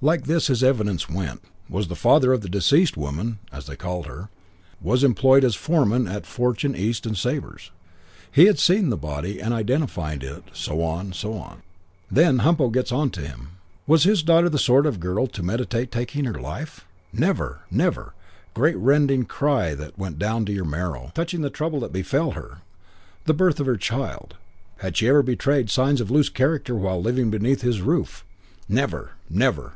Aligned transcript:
"Like 0.00 0.26
this, 0.26 0.46
his 0.46 0.62
evidence 0.62 1.10
went: 1.10 1.42
Was 1.68 1.86
father 1.86 2.32
of 2.32 2.40
the 2.40 2.48
deceased 2.48 2.96
woman 2.96 3.40
(as 3.50 3.66
they 3.66 3.74
called 3.74 4.06
her). 4.06 4.28
Was 4.80 5.02
employed 5.02 5.42
as 5.42 5.56
foreman 5.56 6.06
at 6.06 6.24
Fortune, 6.24 6.76
East 6.76 7.04
and 7.04 7.16
Sabre's. 7.18 7.72
Had 8.30 8.60
seen 8.60 8.90
the 8.90 8.96
body 8.96 9.40
and 9.42 9.52
identified 9.52 10.22
it. 10.22 10.44
So 10.52 10.82
on, 10.82 11.12
so 11.12 11.32
on. 11.32 11.62
"Then 12.08 12.42
Humpo 12.42 12.68
gets 12.70 12.92
on 12.92 13.10
to 13.10 13.20
him. 13.22 13.48
Was 13.88 14.04
his 14.04 14.22
daughter 14.22 14.48
the 14.48 14.56
sort 14.56 14.86
of 14.86 15.00
girl 15.00 15.26
to 15.26 15.42
meditate 15.42 15.90
taking 15.90 16.26
her 16.26 16.40
life? 16.40 16.84
'Never! 17.12 17.62
Never!' 17.68 18.14
Great 18.54 18.76
rending 18.76 19.24
cry 19.24 19.74
that 19.74 19.98
went 19.98 20.16
down 20.16 20.44
to 20.44 20.52
your 20.52 20.64
marrow. 20.64 21.10
"Touching 21.12 21.40
the 21.40 21.50
trouble 21.50 21.80
that 21.80 21.92
befell 21.92 22.30
her, 22.38 22.58
the 23.24 23.34
birth 23.34 23.58
of 23.58 23.66
her 23.66 23.76
child 23.76 24.36
had 24.76 24.96
she 24.96 25.08
ever 25.08 25.24
betrayed 25.24 25.68
signs 25.70 26.00
of 26.00 26.08
loose 26.08 26.28
character 26.28 26.76
while 26.76 27.02
living 27.02 27.30
beneath 27.32 27.62
his 27.62 27.82
roof? 27.82 28.24
'Never! 28.68 29.14
Never!' 29.28 29.72